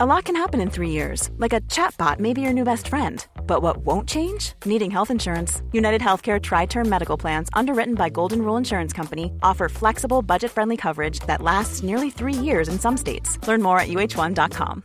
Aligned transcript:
A 0.00 0.06
lot 0.06 0.26
can 0.26 0.36
happen 0.36 0.60
in 0.60 0.70
three 0.70 0.90
years, 0.90 1.28
like 1.38 1.52
a 1.52 1.60
chatbot 1.62 2.20
may 2.20 2.32
be 2.32 2.40
your 2.40 2.52
new 2.52 2.62
best 2.62 2.86
friend. 2.86 3.26
But 3.48 3.62
what 3.62 3.78
won't 3.78 4.08
change? 4.08 4.52
Needing 4.64 4.92
health 4.92 5.10
insurance. 5.10 5.60
United 5.72 6.00
Healthcare 6.00 6.40
Tri 6.40 6.66
Term 6.66 6.88
Medical 6.88 7.16
Plans, 7.16 7.48
underwritten 7.52 7.96
by 7.96 8.08
Golden 8.08 8.42
Rule 8.42 8.56
Insurance 8.56 8.92
Company, 8.92 9.32
offer 9.42 9.68
flexible, 9.68 10.22
budget 10.22 10.52
friendly 10.52 10.76
coverage 10.76 11.18
that 11.26 11.42
lasts 11.42 11.82
nearly 11.82 12.10
three 12.10 12.32
years 12.32 12.68
in 12.68 12.78
some 12.78 12.96
states. 12.96 13.44
Learn 13.48 13.60
more 13.60 13.80
at 13.80 13.88
uh1.com. 13.88 14.84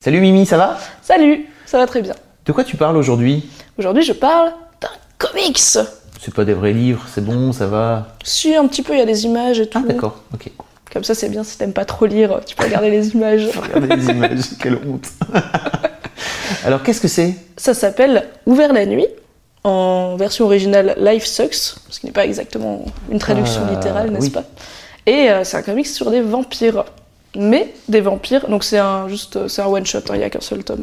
Salut 0.00 0.20
Mimi, 0.20 0.46
ça 0.46 0.56
va? 0.56 0.78
Salut, 1.02 1.48
ça 1.66 1.78
va 1.78 1.88
très 1.88 2.02
bien. 2.02 2.14
De 2.44 2.52
quoi 2.52 2.62
tu 2.62 2.76
parles 2.76 2.96
aujourd'hui? 2.96 3.50
Aujourd'hui, 3.78 4.04
je 4.04 4.12
parle 4.12 4.52
d'un 4.80 4.90
comics. 5.18 5.58
C'est 5.58 6.32
pas 6.32 6.44
des 6.44 6.54
vrais 6.54 6.72
livres, 6.72 7.04
c'est 7.08 7.24
bon, 7.24 7.52
ça 7.52 7.66
va? 7.66 8.14
Si, 8.22 8.54
un 8.54 8.68
petit 8.68 8.84
peu, 8.84 8.92
il 8.92 9.00
y 9.00 9.02
a 9.02 9.06
des 9.06 9.24
images 9.24 9.58
et 9.58 9.68
tout. 9.68 9.82
Ah 9.82 9.88
d'accord, 9.88 10.22
ok. 10.32 10.52
Comme 10.92 11.04
ça, 11.04 11.14
c'est 11.14 11.28
bien 11.28 11.44
si 11.44 11.56
t'aimes 11.56 11.72
pas 11.72 11.84
trop 11.84 12.06
lire, 12.06 12.40
tu 12.44 12.56
peux 12.56 12.64
regarder 12.64 12.90
les 12.90 13.10
images. 13.10 13.48
Regardez 13.56 13.96
les 13.96 14.06
images, 14.10 14.40
quelle 14.60 14.78
honte. 14.86 15.06
Alors 16.64 16.82
qu'est-ce 16.82 17.00
que 17.00 17.08
c'est? 17.08 17.34
Ça 17.56 17.74
s'appelle 17.74 18.26
Ouvert 18.46 18.72
la 18.72 18.86
nuit, 18.86 19.06
en 19.64 20.16
version 20.16 20.46
originale 20.46 20.96
Life 20.98 21.24
Sucks, 21.24 21.54
ce 21.88 22.00
qui 22.00 22.06
n'est 22.06 22.12
pas 22.12 22.24
exactement 22.26 22.84
une 23.10 23.18
traduction 23.18 23.62
Ah, 23.68 23.70
littérale, 23.72 24.10
n'est-ce 24.10 24.24
oui. 24.26 24.30
pas? 24.30 24.44
Et 25.06 25.30
euh, 25.30 25.44
c'est 25.44 25.56
un 25.56 25.62
comics 25.62 25.86
sur 25.86 26.10
des 26.10 26.20
vampires. 26.20 26.84
Mais 27.36 27.72
des 27.88 28.00
vampires, 28.00 28.48
donc 28.48 28.64
c'est 28.64 28.78
un, 28.78 29.06
juste, 29.06 29.46
c'est 29.46 29.62
un 29.62 29.66
one-shot, 29.66 29.98
hein, 29.98 30.14
il 30.14 30.18
n'y 30.18 30.24
a 30.24 30.30
qu'un 30.30 30.40
seul 30.40 30.64
tome. 30.64 30.82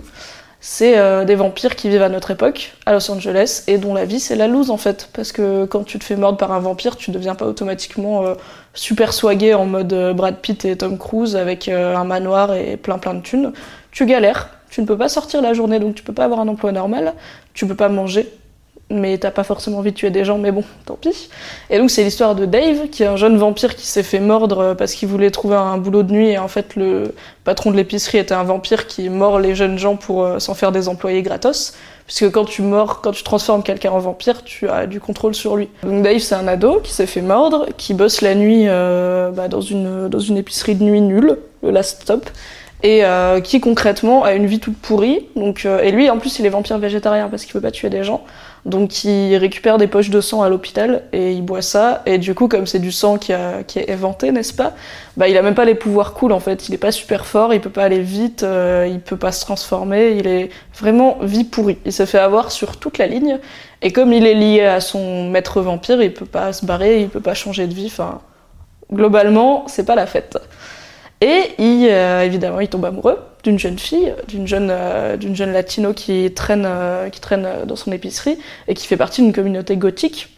C'est 0.59 0.97
euh, 0.97 1.23
des 1.23 1.35
vampires 1.35 1.75
qui 1.75 1.87
vivent 1.87 2.01
à 2.01 2.09
notre 2.09 2.31
époque, 2.31 2.73
à 2.85 2.93
Los 2.93 3.11
Angeles, 3.11 3.63
et 3.67 3.77
dont 3.77 3.93
la 3.93 4.05
vie 4.05 4.19
c'est 4.19 4.35
la 4.35 4.47
loose 4.47 4.71
en 4.71 4.77
fait. 4.77 5.09
Parce 5.13 5.31
que 5.31 5.65
quand 5.65 5.83
tu 5.83 5.99
te 5.99 6.03
fais 6.03 6.15
mordre 6.15 6.37
par 6.37 6.51
un 6.51 6.59
vampire, 6.59 6.95
tu 6.95 7.11
deviens 7.11 7.35
pas 7.35 7.45
automatiquement 7.45 8.25
euh, 8.25 8.33
super 8.73 9.13
swagué 9.13 9.53
en 9.53 9.65
mode 9.65 9.93
euh, 9.93 10.13
Brad 10.13 10.37
Pitt 10.37 10.65
et 10.65 10.77
Tom 10.77 10.97
Cruise 10.97 11.35
avec 11.35 11.67
euh, 11.67 11.95
un 11.95 12.03
manoir 12.03 12.53
et 12.53 12.77
plein 12.77 12.97
plein 12.97 13.13
de 13.13 13.21
thunes. 13.21 13.53
Tu 13.91 14.05
galères, 14.05 14.49
tu 14.69 14.81
ne 14.81 14.85
peux 14.85 14.97
pas 14.97 15.09
sortir 15.09 15.41
la 15.41 15.53
journée, 15.53 15.79
donc 15.79 15.95
tu 15.95 16.03
peux 16.03 16.13
pas 16.13 16.25
avoir 16.25 16.39
un 16.39 16.47
emploi 16.47 16.71
normal, 16.71 17.13
tu 17.53 17.67
peux 17.67 17.75
pas 17.75 17.89
manger, 17.89 18.31
mais 18.89 19.17
t'as 19.17 19.31
pas 19.31 19.43
forcément 19.43 19.79
envie 19.79 19.91
de 19.91 19.97
tuer 19.97 20.11
des 20.11 20.23
gens, 20.23 20.37
mais 20.37 20.51
bon, 20.51 20.63
tant 20.85 20.95
pis. 20.95 21.29
Et 21.69 21.77
donc 21.77 21.91
c'est 21.91 22.03
l'histoire 22.03 22.35
de 22.35 22.45
Dave, 22.45 22.87
qui 22.89 23.03
est 23.03 23.07
un 23.07 23.17
jeune 23.17 23.37
vampire 23.37 23.75
qui 23.75 23.85
s'est 23.85 24.03
fait 24.03 24.19
mordre 24.19 24.59
euh, 24.59 24.75
parce 24.75 24.93
qu'il 24.93 25.09
voulait 25.09 25.31
trouver 25.31 25.55
un 25.55 25.77
boulot 25.77 26.03
de 26.03 26.11
nuit, 26.11 26.29
et 26.29 26.37
en 26.37 26.47
fait 26.47 26.75
le 26.75 27.13
patron 27.43 27.71
de 27.71 27.75
l'épicerie 27.75 28.17
était 28.19 28.33
un 28.33 28.43
vampire 28.43 28.87
qui 28.87 29.09
mord 29.09 29.39
les 29.39 29.55
jeunes 29.55 29.77
gens 29.77 29.97
pour 29.97 30.23
euh, 30.23 30.39
s'en 30.39 30.53
faire 30.53 30.71
des 30.71 30.87
employés 30.87 31.21
gratos. 31.21 31.73
Puisque 32.05 32.31
quand 32.31 32.45
tu 32.45 32.61
mords, 32.61 33.01
quand 33.01 33.11
tu 33.11 33.21
transformes 33.23 33.63
quelqu'un 33.63 33.91
en 33.91 33.99
vampire, 33.99 34.45
tu 34.45 34.69
as 34.69 34.87
du 34.87 35.01
contrôle 35.01 35.35
sur 35.35 35.57
lui. 35.57 35.67
Donc 35.83 36.03
Dave, 36.03 36.19
c'est 36.19 36.35
un 36.35 36.47
ado 36.47 36.79
qui 36.81 36.93
s'est 36.93 37.05
fait 37.05 37.21
mordre, 37.21 37.65
qui 37.75 37.93
bosse 37.93 38.21
la 38.21 38.33
nuit 38.33 38.63
euh, 38.67 39.29
bah, 39.31 39.49
dans, 39.49 39.59
une, 39.59 40.07
dans 40.07 40.19
une 40.19 40.37
épicerie 40.37 40.75
de 40.75 40.85
nuit 40.85 41.01
nulle, 41.01 41.37
le 41.63 41.71
Last 41.71 42.03
Stop, 42.03 42.29
et 42.83 43.03
euh, 43.03 43.41
qui 43.41 43.59
concrètement 43.59 44.23
a 44.23 44.33
une 44.33 44.45
vie 44.45 44.59
toute 44.59 44.77
pourrie. 44.77 45.27
Donc, 45.35 45.65
euh, 45.65 45.81
et 45.81 45.91
lui, 45.91 46.09
en 46.09 46.17
plus, 46.19 46.39
il 46.39 46.45
est 46.45 46.49
vampire 46.49 46.77
végétarien 46.77 47.27
parce 47.29 47.43
qu'il 47.43 47.53
peut 47.53 47.61
pas 47.61 47.71
tuer 47.71 47.89
des 47.89 48.03
gens. 48.03 48.23
Donc 48.67 49.05
il 49.05 49.37
récupère 49.37 49.77
des 49.77 49.87
poches 49.87 50.09
de 50.09 50.19
sang 50.19 50.41
à 50.41 50.49
l'hôpital 50.49 51.03
et 51.13 51.31
il 51.31 51.41
boit 51.41 51.61
ça. 51.61 52.01
Et 52.05 52.17
du 52.17 52.35
coup, 52.35 52.49
comme 52.49 52.67
c'est 52.67 52.79
du 52.79 52.91
sang 52.91 53.17
qui 53.17 53.31
est 53.31 53.89
éventé, 53.89 54.33
n'est-ce 54.33 54.53
pas 54.53 54.73
Bah 55.15 55.29
il 55.29 55.37
a 55.37 55.41
même 55.41 55.55
pas 55.55 55.63
les 55.63 55.73
pouvoirs 55.73 56.13
cool 56.13 56.33
en 56.33 56.41
fait. 56.41 56.67
Il 56.67 56.75
est 56.75 56.79
pas 56.79 56.91
super 56.91 57.25
fort, 57.25 57.53
il 57.53 57.61
peut 57.61 57.69
pas 57.69 57.85
aller 57.85 58.01
vite, 58.01 58.43
euh, 58.43 58.85
il 58.91 58.99
peut 58.99 59.15
pas 59.15 59.31
se 59.31 59.39
transformer. 59.39 60.17
Il 60.17 60.27
est 60.27 60.49
vraiment 60.77 61.17
vie 61.21 61.45
pourrie. 61.45 61.77
Il 61.85 61.93
se 61.93 62.05
fait 62.05 62.19
avoir 62.19 62.51
sur 62.51 62.75
toute 62.77 62.97
la 62.97 63.07
ligne. 63.07 63.39
Et 63.81 63.93
comme 63.93 64.11
il 64.11 64.27
est 64.27 64.33
lié 64.33 64.65
à 64.65 64.81
son 64.81 65.29
maître 65.29 65.61
vampire, 65.61 66.01
il 66.01 66.13
peut 66.13 66.25
pas 66.25 66.51
se 66.51 66.65
barrer, 66.65 67.01
il 67.01 67.07
peut 67.07 67.21
pas 67.21 67.35
changer 67.35 67.67
de 67.67 67.73
vie. 67.73 67.87
Enfin, 67.87 68.19
globalement, 68.91 69.63
c'est 69.67 69.85
pas 69.85 69.95
la 69.95 70.07
fête. 70.07 70.37
Et 71.21 71.51
il, 71.57 71.87
euh, 71.89 72.21
évidemment, 72.23 72.59
il 72.59 72.67
tombe 72.67 72.85
amoureux 72.85 73.17
d'une 73.43 73.57
jeune 73.57 73.79
fille, 73.79 74.13
d'une 74.27 74.45
jeune, 74.47 74.69
euh, 74.71 75.17
d'une 75.17 75.35
jeune 75.35 75.51
latino 75.53 75.93
qui 75.93 76.31
traîne, 76.33 76.65
euh, 76.67 77.09
qui 77.09 77.19
traîne 77.21 77.47
dans 77.65 77.75
son 77.75 77.91
épicerie 77.91 78.37
et 78.67 78.73
qui 78.73 78.85
fait 78.87 78.97
partie 78.97 79.21
d'une 79.21 79.33
communauté 79.33 79.77
gothique 79.77 80.33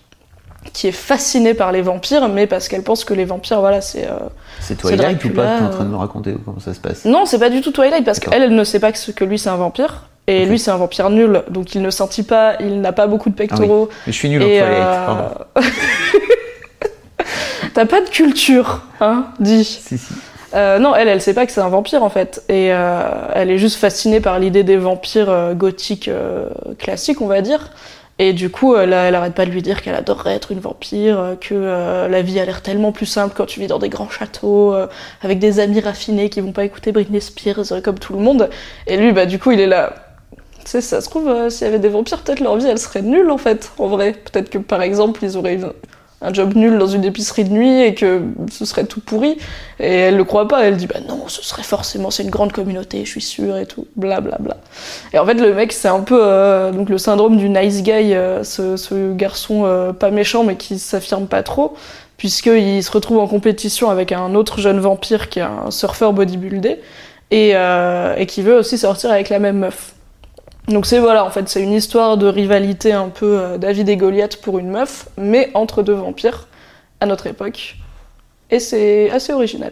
qui 0.73 0.87
est 0.87 0.91
fascinée 0.93 1.53
par 1.53 1.71
les 1.71 1.81
vampires, 1.81 2.27
mais 2.27 2.45
parce 2.45 2.67
qu'elle 2.67 2.83
pense 2.83 3.05
que 3.05 3.13
les 3.13 3.23
vampires, 3.25 3.61
voilà, 3.61 3.79
c'est. 3.81 4.05
euh, 4.05 4.11
C'est 4.59 4.77
Twilight 4.77 5.23
ou 5.23 5.29
pas 5.29 5.55
que 5.55 5.59
t'es 5.59 5.65
en 5.65 5.69
train 5.69 5.83
de 5.85 5.89
me 5.89 5.95
raconter 5.95 6.35
comment 6.45 6.59
ça 6.59 6.73
se 6.73 6.79
passe 6.81 7.05
Non, 7.05 7.25
c'est 7.25 7.39
pas 7.39 7.49
du 7.49 7.61
tout 7.61 7.71
Twilight 7.71 8.03
parce 8.05 8.19
qu'elle, 8.19 8.43
elle 8.43 8.53
ne 8.55 8.63
sait 8.65 8.79
pas 8.79 8.91
que, 8.91 9.11
que 9.11 9.23
lui 9.23 9.39
c'est 9.39 9.49
un 9.49 9.55
vampire. 9.55 10.07
Et 10.27 10.45
lui 10.45 10.59
c'est 10.59 10.69
un 10.69 10.77
vampire 10.77 11.09
nul, 11.09 11.41
donc 11.49 11.73
il 11.75 11.81
ne 11.81 11.89
sentit 11.89 12.23
pas, 12.23 12.55
il 12.59 12.81
n'a 12.81 12.91
pas 12.91 13.07
beaucoup 13.07 13.29
de 13.29 13.35
pectoraux. 13.35 13.89
Mais 14.05 14.11
je 14.13 14.17
suis 14.17 14.29
nul 14.29 14.43
en 14.43 14.45
Twilight, 14.45 14.67
euh, 14.69 15.05
pardon. 15.05 15.29
T'as 17.73 17.85
pas 17.85 18.01
de 18.01 18.09
culture, 18.09 18.81
hein, 18.99 19.27
dis. 19.39 19.63
Si, 19.63 19.97
si. 19.97 20.13
Euh, 20.55 20.79
non, 20.79 20.95
elle, 20.95 21.07
elle 21.07 21.21
sait 21.21 21.33
pas 21.35 21.45
que 21.45 21.51
c'est 21.51 21.61
un 21.61 21.69
vampire 21.69 22.03
en 22.03 22.09
fait. 22.09 22.43
Et 22.49 22.73
euh, 22.73 23.01
elle 23.33 23.51
est 23.51 23.57
juste 23.57 23.77
fascinée 23.77 24.19
par 24.19 24.39
l'idée 24.39 24.63
des 24.63 24.77
vampires 24.77 25.29
euh, 25.29 25.53
gothiques 25.53 26.09
classiques, 26.79 27.21
on 27.21 27.27
va 27.27 27.41
dire. 27.41 27.71
Et 28.21 28.33
du 28.33 28.49
coup, 28.49 28.75
elle, 28.75 28.91
elle 28.91 29.15
arrête 29.15 29.33
pas 29.33 29.45
de 29.45 29.51
lui 29.51 29.61
dire 29.61 29.81
qu'elle 29.81 29.95
adorerait 29.95 30.35
être 30.35 30.51
une 30.51 30.59
vampire, 30.59 31.37
que 31.39 32.07
la 32.09 32.21
vie 32.21 32.37
a 32.41 32.43
l'air 32.43 32.61
tellement 32.61 32.91
plus 32.91 33.05
simple 33.05 33.33
quand 33.33 33.45
tu 33.45 33.61
vis 33.61 33.67
dans 33.67 33.79
des 33.79 33.87
grands 33.87 34.09
châteaux, 34.09 34.75
avec 35.21 35.39
des 35.39 35.61
amis 35.61 35.79
raffinés 35.79 36.29
qui 36.29 36.41
vont 36.41 36.51
pas 36.51 36.65
écouter 36.65 36.91
Britney 36.91 37.21
Spears 37.21 37.81
comme 37.81 37.97
tout 37.97 38.11
le 38.11 38.19
monde. 38.19 38.49
Et 38.87 38.97
lui, 38.97 39.13
bah 39.13 39.25
du 39.25 39.39
coup, 39.39 39.51
il 39.51 39.61
est 39.61 39.67
là. 39.67 39.93
Tu 40.65 40.71
sais, 40.71 40.81
ça 40.81 40.99
se 40.99 41.09
trouve, 41.09 41.49
s'il 41.49 41.65
y 41.65 41.69
avait 41.69 41.79
des 41.79 41.87
vampires, 41.87 42.21
peut-être 42.21 42.41
leur 42.41 42.57
vie, 42.57 42.67
elle 42.67 42.77
serait 42.77 43.03
nulle 43.03 43.31
en 43.31 43.37
fait, 43.37 43.71
en 43.77 43.87
vrai. 43.87 44.11
Peut-être 44.11 44.49
que 44.49 44.57
par 44.57 44.81
exemple, 44.81 45.23
ils 45.23 45.37
auraient 45.37 45.53
une- 45.53 45.71
un 46.21 46.33
job 46.33 46.53
nul 46.55 46.77
dans 46.77 46.87
une 46.87 47.05
épicerie 47.05 47.43
de 47.43 47.49
nuit 47.49 47.81
et 47.81 47.93
que 47.93 48.21
ce 48.51 48.65
serait 48.65 48.85
tout 48.85 48.99
pourri. 48.99 49.37
Et 49.79 49.93
elle 49.93 50.17
le 50.17 50.23
croit 50.23 50.47
pas, 50.47 50.63
elle 50.65 50.77
dit 50.77 50.87
bah 50.87 50.99
non, 51.07 51.27
ce 51.27 51.43
serait 51.43 51.63
forcément, 51.63 52.11
c'est 52.11 52.23
une 52.23 52.29
grande 52.29 52.51
communauté, 52.51 53.05
je 53.05 53.09
suis 53.09 53.21
sûre 53.21 53.57
et 53.57 53.65
tout, 53.65 53.87
bla 53.95 54.21
bla 54.21 54.37
bla. 54.39 54.57
Et 55.13 55.19
en 55.19 55.25
fait, 55.25 55.35
le 55.35 55.53
mec, 55.53 55.71
c'est 55.71 55.87
un 55.87 56.01
peu 56.01 56.19
euh, 56.21 56.71
donc 56.71 56.89
le 56.89 56.97
syndrome 56.97 57.37
du 57.37 57.49
nice 57.49 57.81
guy, 57.83 58.13
euh, 58.13 58.43
ce, 58.43 58.77
ce 58.77 59.13
garçon 59.13 59.63
euh, 59.65 59.93
pas 59.93 60.11
méchant 60.11 60.43
mais 60.43 60.55
qui 60.55 60.79
s'affirme 60.79 61.27
pas 61.27 61.43
trop, 61.43 61.75
puisqu'il 62.17 62.83
se 62.83 62.91
retrouve 62.91 63.19
en 63.19 63.27
compétition 63.27 63.89
avec 63.89 64.11
un 64.11 64.35
autre 64.35 64.59
jeune 64.59 64.79
vampire 64.79 65.29
qui 65.29 65.39
est 65.39 65.43
un 65.43 65.71
surfeur 65.71 66.13
bodybuildé 66.13 66.79
et, 67.31 67.51
euh, 67.55 68.15
et 68.17 68.25
qui 68.25 68.41
veut 68.41 68.55
aussi 68.55 68.77
sortir 68.77 69.11
avec 69.11 69.29
la 69.29 69.39
même 69.39 69.59
meuf. 69.59 69.93
Donc 70.69 70.85
c'est 70.85 70.99
voilà, 70.99 71.25
en 71.25 71.31
fait, 71.31 71.49
c'est 71.49 71.61
une 71.63 71.73
histoire 71.73 72.17
de 72.17 72.27
rivalité 72.27 72.93
un 72.93 73.09
peu 73.09 73.39
euh, 73.39 73.57
David 73.57 73.89
et 73.89 73.97
Goliath 73.97 74.37
pour 74.37 74.59
une 74.59 74.69
meuf, 74.69 75.09
mais 75.17 75.49
entre 75.55 75.81
deux 75.81 75.93
vampires 75.93 76.47
à 76.99 77.07
notre 77.07 77.25
époque. 77.27 77.77
Et 78.51 78.59
c'est 78.59 79.09
assez 79.09 79.33
original. 79.33 79.71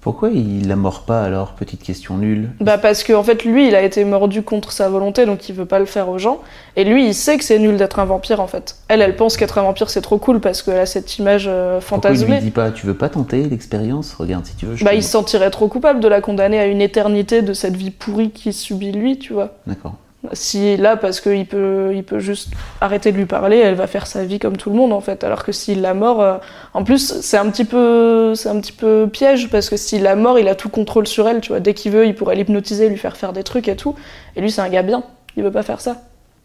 Pourquoi 0.00 0.28
il 0.28 0.68
la 0.68 0.76
mord 0.76 1.04
pas 1.06 1.22
alors? 1.22 1.52
Petite 1.54 1.82
question 1.82 2.18
nulle. 2.18 2.50
Bah 2.60 2.76
parce 2.76 3.02
que 3.02 3.14
en 3.14 3.22
fait 3.22 3.42
lui 3.42 3.68
il 3.68 3.74
a 3.74 3.80
été 3.80 4.04
mordu 4.04 4.42
contre 4.42 4.70
sa 4.70 4.90
volonté 4.90 5.24
donc 5.24 5.48
il 5.48 5.54
veut 5.54 5.64
pas 5.64 5.78
le 5.78 5.86
faire 5.86 6.10
aux 6.10 6.18
gens 6.18 6.40
et 6.76 6.84
lui 6.84 7.06
il 7.06 7.14
sait 7.14 7.38
que 7.38 7.44
c'est 7.44 7.58
nul 7.58 7.78
d'être 7.78 7.98
un 7.98 8.04
vampire 8.04 8.40
en 8.40 8.46
fait. 8.46 8.76
Elle 8.88 9.00
elle 9.00 9.16
pense 9.16 9.38
qu'être 9.38 9.56
un 9.56 9.62
vampire 9.62 9.88
c'est 9.88 10.02
trop 10.02 10.18
cool 10.18 10.40
parce 10.40 10.60
qu'elle 10.60 10.76
a 10.78 10.84
cette 10.84 11.16
image 11.16 11.46
euh, 11.48 11.80
Pourquoi 11.80 12.10
il 12.10 12.16
lui 12.16 12.20
fantasmée. 12.20 12.40
dit 12.40 12.50
pas 12.50 12.70
Tu 12.70 12.84
veux 12.86 12.92
pas 12.92 13.08
tenter 13.08 13.44
l'expérience? 13.44 14.12
Regarde 14.12 14.44
si 14.44 14.54
tu 14.56 14.66
veux. 14.66 14.76
je 14.76 14.84
Bah 14.84 14.92
il 14.92 15.02
se 15.02 15.08
sentirait 15.10 15.50
trop 15.50 15.68
coupable 15.68 16.00
de 16.00 16.08
la 16.08 16.20
condamner 16.20 16.58
à 16.58 16.66
une 16.66 16.82
éternité 16.82 17.40
de 17.40 17.54
cette 17.54 17.76
vie 17.76 17.90
pourrie 17.90 18.30
qu'il 18.30 18.52
subit 18.52 18.92
lui 18.92 19.18
tu 19.18 19.32
vois. 19.32 19.54
D'accord. 19.66 19.94
Si 20.32 20.76
là 20.76 20.96
parce 20.96 21.20
qu'il 21.20 21.46
peut 21.46 21.92
il 21.94 22.02
peut 22.02 22.18
juste 22.18 22.50
arrêter 22.80 23.12
de 23.12 23.16
lui 23.16 23.26
parler 23.26 23.58
elle 23.58 23.74
va 23.74 23.86
faire 23.86 24.06
sa 24.06 24.24
vie 24.24 24.38
comme 24.38 24.56
tout 24.56 24.70
le 24.70 24.76
monde 24.76 24.92
en 24.92 25.00
fait. 25.00 25.24
Alors 25.24 25.44
que 25.44 25.52
s'il 25.52 25.82
la 25.82 25.94
mort 25.94 26.20
euh, 26.20 26.36
en 26.72 26.84
plus 26.84 27.20
c'est 27.20 27.36
un 27.36 27.50
petit 27.50 27.64
peu 27.64 28.34
c'est 28.34 28.48
un 28.48 28.60
petit 28.60 28.72
peu 28.72 29.08
piège 29.12 29.50
parce 29.50 29.68
que 29.68 29.76
s'il 29.76 30.02
la 30.02 30.16
mort 30.16 30.38
il 30.38 30.48
a 30.48 30.54
tout 30.54 30.68
contrôle 30.68 31.06
sur 31.06 31.28
elle 31.28 31.40
tu 31.40 31.50
vois. 31.50 31.60
Dès 31.60 31.74
qu'il 31.74 31.92
veut 31.92 32.06
il 32.06 32.14
pourrait 32.14 32.36
l'hypnotiser 32.36 32.88
lui 32.88 32.98
faire 32.98 33.16
faire 33.16 33.32
des 33.32 33.42
trucs 33.42 33.68
et 33.68 33.76
tout. 33.76 33.94
Et 34.36 34.40
lui 34.40 34.50
c'est 34.50 34.62
un 34.62 34.68
gars 34.68 34.82
bien. 34.82 35.02
Il 35.36 35.42
veut 35.42 35.50
pas 35.50 35.62
faire 35.62 35.80
ça. 35.80 35.96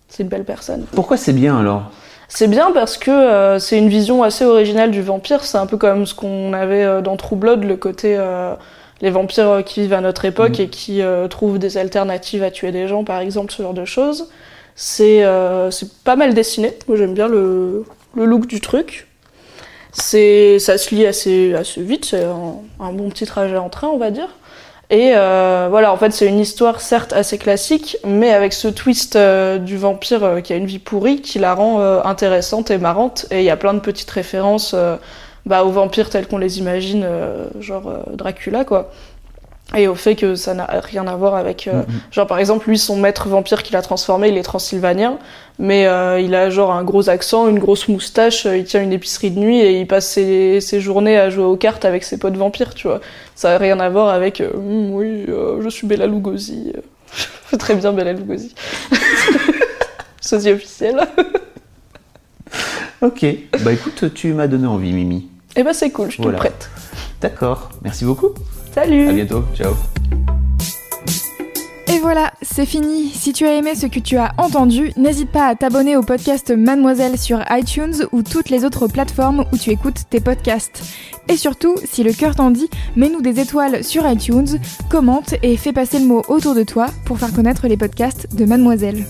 C'est 0.07 0.23
une 0.23 0.29
belle 0.29 0.45
personne. 0.45 0.85
Pourquoi 0.93 1.17
c'est 1.17 1.33
bien 1.33 1.59
alors? 1.59 1.91
C'est 2.31 2.47
bien 2.47 2.71
parce 2.71 2.97
que 2.97 3.09
euh, 3.09 3.57
c'est 3.57 3.77
une 3.77 3.89
vision 3.89 4.21
assez 4.21 4.45
originale 4.45 4.91
du 4.91 5.01
vampire. 5.01 5.43
C'est 5.43 5.57
un 5.57 5.65
peu 5.65 5.77
comme 5.77 6.05
ce 6.05 6.13
qu'on 6.13 6.53
avait 6.53 6.83
euh, 6.83 7.01
dans 7.01 7.17
True 7.17 7.35
Blood, 7.35 7.63
le 7.63 7.75
côté 7.75 8.15
euh, 8.17 8.53
les 9.01 9.09
vampires 9.09 9.49
euh, 9.49 9.61
qui 9.61 9.81
vivent 9.81 9.93
à 9.93 10.01
notre 10.01 10.25
époque 10.25 10.59
Mhm. 10.59 10.65
et 10.65 10.69
qui 10.69 11.01
euh, 11.01 11.27
trouvent 11.27 11.59
des 11.59 11.77
alternatives 11.77 12.43
à 12.43 12.51
tuer 12.51 12.71
des 12.71 12.87
gens, 12.87 13.03
par 13.03 13.19
exemple, 13.19 13.51
ce 13.51 13.61
genre 13.61 13.73
de 13.73 13.85
choses. 13.85 14.29
C'est 14.75 15.23
euh, 15.25 15.69
pas 16.03 16.15
mal 16.15 16.33
dessiné. 16.33 16.73
Moi, 16.87 16.97
j'aime 16.97 17.13
bien 17.13 17.27
le, 17.27 17.83
le 18.15 18.25
look 18.25 18.47
du 18.47 18.61
truc. 18.61 19.07
C'est 19.91 20.59
ça 20.59 20.77
se 20.77 20.93
lit 20.93 21.05
assez, 21.05 21.53
assez 21.55 21.81
vite. 21.81 22.05
C'est 22.05 22.23
un, 22.23 22.55
un 22.79 22.93
bon 22.93 23.09
petit 23.09 23.25
trajet 23.25 23.57
en 23.57 23.69
train, 23.69 23.87
on 23.87 23.97
va 23.97 24.11
dire. 24.11 24.29
Et 24.91 25.11
euh, 25.15 25.67
voilà, 25.69 25.93
en 25.93 25.97
fait, 25.97 26.11
c'est 26.11 26.25
une 26.27 26.39
histoire 26.39 26.81
certes 26.81 27.13
assez 27.13 27.37
classique, 27.37 27.97
mais 28.05 28.31
avec 28.33 28.53
ce 28.53 28.67
twist 28.67 29.15
euh, 29.15 29.59
du 29.59 29.77
vampire 29.77 30.23
euh, 30.23 30.41
qui 30.41 30.51
a 30.51 30.55
une 30.55 30.65
vie 30.65 30.79
pourrie 30.79 31.21
qui 31.21 31.37
la 31.37 31.53
rend 31.53 31.79
intéressante 32.03 32.71
et 32.71 32.77
marrante. 32.79 33.25
Et 33.31 33.39
il 33.39 33.43
y 33.45 33.51
a 33.51 33.57
plein 33.57 33.73
de 33.75 33.79
petites 33.79 34.09
références 34.09 34.75
bah, 35.49 35.63
aux 35.65 35.71
vampires 35.71 36.09
tels 36.09 36.27
qu'on 36.27 36.37
les 36.37 36.59
imagine, 36.59 37.03
euh, 37.05 37.47
genre 37.59 37.87
euh, 37.89 38.15
Dracula, 38.15 38.63
quoi. 38.63 38.89
et 39.75 39.87
au 39.87 39.95
fait 39.95 40.15
que 40.15 40.33
ça 40.35 40.53
n'a 40.55 40.65
rien 40.65 41.05
à 41.07 41.15
voir 41.15 41.35
avec 41.35 41.67
euh, 41.67 41.81
Mhm. 41.83 41.99
genre 42.11 42.25
par 42.27 42.39
exemple 42.39 42.67
lui 42.69 42.77
son 42.79 42.95
maître 42.97 43.27
vampire 43.29 43.61
qu'il 43.61 43.75
a 43.75 43.81
transformé 43.83 44.29
il 44.29 44.37
est 44.37 44.41
transylvanien 44.53 45.19
mais 45.59 45.85
euh, 45.85 46.19
il 46.19 46.33
a 46.33 46.49
genre 46.49 46.71
un 46.71 46.83
gros 46.83 47.07
accent 47.09 47.47
une 47.47 47.59
grosse 47.59 47.87
moustache 47.87 48.45
il 48.45 48.63
tient 48.63 48.81
une 48.81 48.93
épicerie 48.93 49.29
de 49.29 49.39
nuit 49.39 49.59
et 49.59 49.79
il 49.79 49.85
passe 49.85 50.07
ses, 50.07 50.59
ses 50.59 50.79
journées 50.81 51.17
à 51.19 51.29
jouer 51.29 51.43
aux 51.43 51.55
cartes 51.57 51.85
avec 51.85 52.03
ses 52.03 52.17
potes 52.17 52.35
vampires 52.35 52.73
tu 52.73 52.87
vois 52.87 52.99
ça 53.35 53.49
n'a 53.51 53.57
rien 53.59 53.79
à 53.79 53.89
voir 53.89 54.07
avec 54.09 54.41
euh, 54.41 54.49
Hum, 54.55 54.91
oui 54.95 55.25
je 55.63 55.69
suis 55.69 55.85
Bella 55.85 56.07
Lugosi 56.07 56.73
très 57.59 57.75
bien 57.75 57.91
Bella 57.93 58.13
Lugosi 58.13 58.55
sosie 60.21 60.51
officiel 60.51 60.95
Ok. 63.01 63.25
Bah 63.63 63.71
écoute, 63.71 64.13
tu 64.13 64.33
m'as 64.33 64.47
donné 64.47 64.67
envie, 64.67 64.91
Mimi. 64.91 65.29
Et 65.59 65.63
bah 65.63 65.73
c'est 65.73 65.89
cool 65.91 66.09
je 66.09 66.17
te 66.17 66.21
Voilà. 66.23 66.37
le 66.37 66.41
prête 66.41 66.69
D'accord. 67.21 67.69
Merci 67.83 68.05
beaucoup. 68.05 68.29
salut 68.73 69.09
À 69.09 69.11
bientôt. 69.11 69.43
Ciao. 69.53 69.73
Et 71.93 71.99
voilà, 71.99 72.31
c'est 72.41 72.65
fini. 72.65 73.09
Si 73.09 73.33
tu 73.33 73.45
as 73.45 73.55
aimé 73.55 73.73
ce 73.75 73.87
que 73.87 73.99
tu 73.99 74.15
as 74.15 74.31
entendu, 74.37 74.93
n'hésite 74.95 75.29
pas 75.31 75.47
à 75.47 75.55
t'abonner 75.55 75.97
au 75.97 76.01
podcast 76.03 76.51
Mademoiselle 76.55 77.17
sur 77.17 77.43
iTunes 77.49 78.05
ou 78.13 78.21
toutes 78.21 78.49
les 78.49 78.63
autres 78.63 78.87
plateformes 78.87 79.43
où 79.51 79.57
tu 79.57 79.71
écoutes 79.71 80.03
tes 80.09 80.21
podcasts. 80.21 80.81
Et 81.27 81.35
surtout, 81.35 81.75
si 81.83 82.03
le 82.03 82.13
cœur 82.13 82.35
t'en 82.35 82.51
dit, 82.51 82.69
mets-nous 82.95 83.21
des 83.21 83.39
étoiles 83.41 83.83
sur 83.83 84.07
iTunes, 84.09 84.59
commente 84.89 85.33
et 85.43 85.57
fais 85.57 85.73
passer 85.73 85.99
le 85.99 86.05
mot 86.05 86.21
autour 86.29 86.55
de 86.55 86.63
toi 86.63 86.87
pour 87.05 87.17
faire 87.17 87.33
connaître 87.33 87.67
les 87.67 87.75
podcasts 87.75 88.33
de 88.33 88.45
Mademoiselle. 88.45 89.03